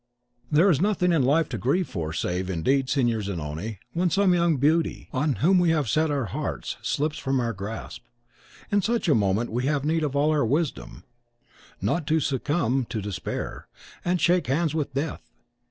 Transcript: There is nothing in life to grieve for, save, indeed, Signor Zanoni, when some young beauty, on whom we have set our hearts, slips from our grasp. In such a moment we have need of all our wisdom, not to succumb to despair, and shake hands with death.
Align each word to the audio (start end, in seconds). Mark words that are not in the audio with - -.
There 0.51 0.67
is 0.71 0.81
nothing 0.81 1.11
in 1.11 1.21
life 1.21 1.47
to 1.49 1.59
grieve 1.59 1.87
for, 1.87 2.11
save, 2.11 2.49
indeed, 2.49 2.89
Signor 2.89 3.21
Zanoni, 3.21 3.77
when 3.93 4.09
some 4.09 4.33
young 4.33 4.57
beauty, 4.57 5.07
on 5.13 5.33
whom 5.45 5.59
we 5.59 5.69
have 5.69 5.87
set 5.87 6.09
our 6.09 6.25
hearts, 6.25 6.77
slips 6.81 7.19
from 7.19 7.39
our 7.39 7.53
grasp. 7.53 8.01
In 8.71 8.81
such 8.81 9.07
a 9.07 9.13
moment 9.13 9.51
we 9.51 9.67
have 9.67 9.85
need 9.85 10.03
of 10.03 10.15
all 10.15 10.31
our 10.31 10.43
wisdom, 10.43 11.03
not 11.81 12.07
to 12.07 12.19
succumb 12.19 12.87
to 12.89 12.99
despair, 12.99 13.67
and 14.03 14.19
shake 14.19 14.47
hands 14.47 14.73
with 14.73 14.95
death. 14.95 15.21